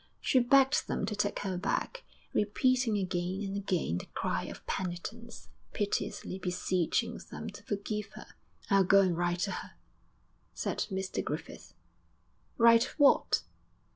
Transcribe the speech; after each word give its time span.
She 0.19 0.39
begged 0.39 0.87
them 0.87 1.05
to 1.05 1.15
take 1.15 1.41
her 1.41 1.59
back, 1.59 2.03
repeating 2.33 2.97
again 2.97 3.43
and 3.43 3.55
again 3.55 3.99
the 3.99 4.07
cry 4.15 4.45
of 4.45 4.65
penitence, 4.65 5.49
piteously 5.73 6.39
beseeching 6.39 7.19
them 7.29 7.51
to 7.51 7.61
forgive 7.61 8.07
her. 8.13 8.25
'I'll 8.71 8.83
go 8.85 9.01
and 9.01 9.15
write 9.15 9.41
to 9.41 9.51
her,' 9.51 9.75
said 10.55 10.87
Mr 10.89 11.23
Griffith. 11.23 11.75
'Write 12.57 12.85
what?' 12.97 13.43